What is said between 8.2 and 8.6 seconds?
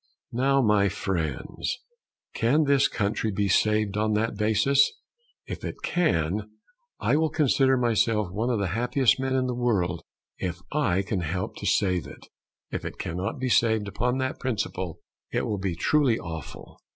one of